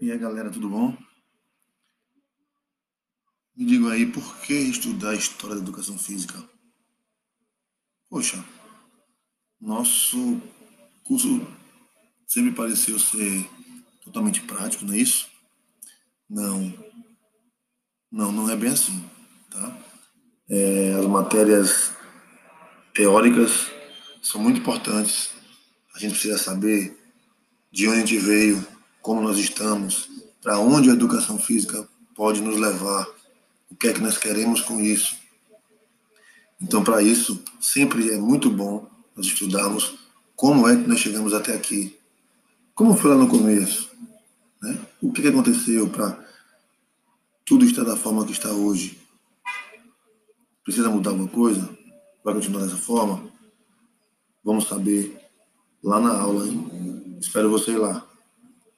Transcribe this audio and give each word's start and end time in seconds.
E 0.00 0.10
aí, 0.10 0.16
galera, 0.16 0.48
tudo 0.48 0.70
bom? 0.70 0.96
Me 3.54 3.66
diga 3.66 3.90
aí, 3.90 4.06
por 4.06 4.40
que 4.40 4.54
estudar 4.54 5.10
a 5.10 5.14
história 5.14 5.56
da 5.56 5.60
educação 5.60 5.98
física? 5.98 6.42
Poxa, 8.08 8.42
nosso 9.60 10.40
curso 11.04 11.46
sempre 12.26 12.50
pareceu 12.52 12.98
ser 12.98 13.46
totalmente 14.02 14.40
prático, 14.40 14.86
não 14.86 14.94
é 14.94 14.98
isso? 15.00 15.28
Não, 16.26 16.72
não, 18.10 18.32
não 18.32 18.48
é 18.48 18.56
bem 18.56 18.70
assim, 18.70 19.04
tá? 19.50 19.78
É, 20.48 20.94
as 20.94 21.04
matérias 21.04 21.92
teóricas 22.94 23.70
são 24.22 24.40
muito 24.40 24.60
importantes. 24.60 25.30
A 25.94 25.98
gente 25.98 26.12
precisa 26.12 26.38
saber 26.38 26.98
de 27.70 27.86
onde 27.86 27.98
a 27.98 28.00
gente 28.00 28.18
veio, 28.18 28.79
como 29.02 29.22
nós 29.22 29.38
estamos, 29.38 30.08
para 30.42 30.58
onde 30.58 30.90
a 30.90 30.94
educação 30.94 31.38
física 31.38 31.88
pode 32.14 32.40
nos 32.40 32.58
levar, 32.58 33.06
o 33.70 33.76
que 33.76 33.88
é 33.88 33.92
que 33.92 34.00
nós 34.00 34.18
queremos 34.18 34.60
com 34.60 34.80
isso. 34.80 35.16
Então, 36.60 36.84
para 36.84 37.02
isso, 37.02 37.42
sempre 37.60 38.10
é 38.10 38.18
muito 38.18 38.50
bom 38.50 38.86
nós 39.16 39.26
estudarmos 39.26 39.94
como 40.36 40.68
é 40.68 40.76
que 40.76 40.88
nós 40.88 41.00
chegamos 41.00 41.32
até 41.32 41.54
aqui. 41.54 41.98
Como 42.74 42.96
foi 42.96 43.10
lá 43.10 43.16
no 43.16 43.28
começo? 43.28 43.90
Né? 44.62 44.78
O 45.00 45.12
que, 45.12 45.22
que 45.22 45.28
aconteceu 45.28 45.88
para 45.88 46.18
tudo 47.44 47.64
estar 47.64 47.84
da 47.84 47.96
forma 47.96 48.24
que 48.24 48.32
está 48.32 48.50
hoje? 48.50 48.98
Precisa 50.64 50.90
mudar 50.90 51.10
alguma 51.10 51.28
coisa? 51.28 51.68
Vai 52.24 52.34
continuar 52.34 52.64
dessa 52.64 52.76
forma? 52.76 53.30
Vamos 54.44 54.66
saber 54.66 55.18
lá 55.82 56.00
na 56.00 56.18
aula, 56.18 56.46
hein? 56.46 57.18
Espero 57.20 57.50
você 57.50 57.76
lá. 57.76 58.06